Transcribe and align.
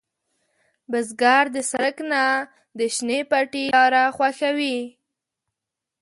بزګر 0.91 1.45
د 1.55 1.57
سړک 1.71 1.97
نه، 2.11 2.23
د 2.79 2.79
شنې 2.95 3.19
پټي 3.29 3.63
لاره 3.75 4.03
خوښوي 4.15 4.77